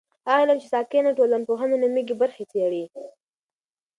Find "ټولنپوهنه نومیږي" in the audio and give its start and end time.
1.19-2.15